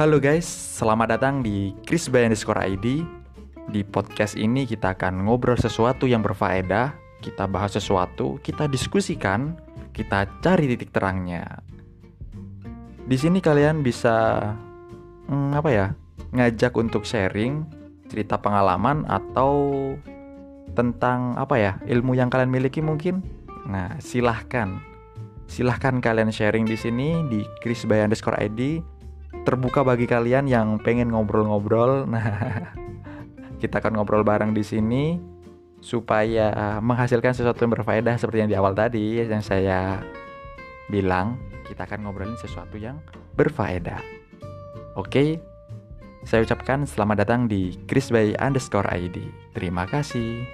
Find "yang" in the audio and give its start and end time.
6.08-6.24, 22.16-22.32, 30.46-30.78, 37.66-37.74, 38.46-38.50, 39.20-39.42, 42.78-42.98